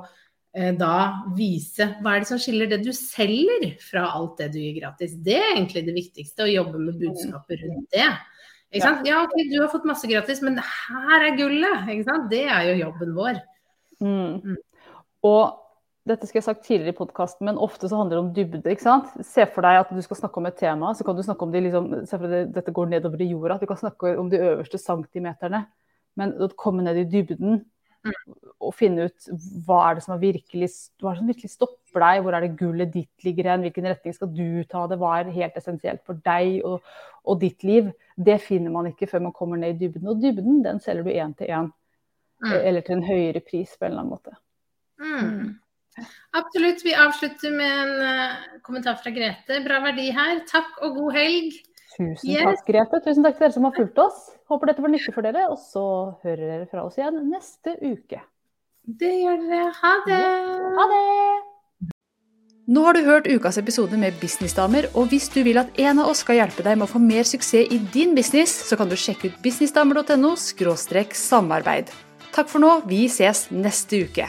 [0.56, 4.58] eh, da vise hva er det som skiller det du selger fra alt det du
[4.62, 5.16] gir gratis.
[5.24, 8.08] Det er egentlig det viktigste, å jobbe med budskapet rundt det.
[8.68, 9.06] Ikke sant?
[9.08, 11.88] Ja, ok, du har fått masse gratis, men her er gullet.
[12.32, 13.40] Det er jo jobben vår.
[14.04, 14.34] Mm.
[14.44, 14.58] mm.
[15.28, 15.67] Og
[16.08, 18.72] dette skal jeg ha sagt tidligere i podkasten, men ofte så handler det om dybde.
[18.72, 19.10] ikke sant?
[19.26, 21.54] Se for deg at du skal snakke om et tema, så kan du snakke om
[21.54, 24.30] de liksom, se for deg dette går nedover i jorda, at du kan snakke om
[24.32, 25.66] de øverste centimeterne.
[26.18, 27.60] Men å komme ned i dybden
[28.58, 29.28] og finne ut
[29.66, 30.68] hva er det som, er virkelig,
[31.02, 33.88] hva er det som virkelig stopper deg, hvor er det gullet ditt ligger hen, hvilken
[33.90, 36.82] retning skal du ta det, hva er helt essensielt for deg og,
[37.28, 40.10] og ditt liv, det finner man ikke før man kommer ned i dybden.
[40.10, 41.72] Og dybden den selger du én til én,
[42.48, 44.38] eller til en høyere pris på en eller annen måte.
[44.98, 45.56] Mm.
[46.38, 46.84] Absolutt.
[46.86, 49.62] Vi avslutter med en uh, kommentar fra Grete.
[49.64, 50.42] Bra verdi her.
[50.50, 51.60] Takk og god helg.
[51.96, 52.44] Tusen yes.
[52.46, 53.02] takk, Grete.
[53.04, 54.24] Tusen takk til dere som har fulgt oss.
[54.50, 55.48] Håper dette var nyttig for dere.
[55.52, 55.84] Og så
[56.24, 58.22] hører dere fra oss igjen neste uke.
[58.88, 59.68] Det gjør dere.
[59.82, 60.24] Ha det.
[60.78, 61.04] Ha det.
[62.68, 66.10] Nå har du hørt ukas episode med Businessdamer, og hvis du vil at en av
[66.10, 68.96] oss skal hjelpe deg med å få mer suksess i din business, så kan du
[68.96, 71.88] sjekke ut businessdamer.no samarbeid.
[72.36, 74.28] Takk for nå, vi ses neste uke.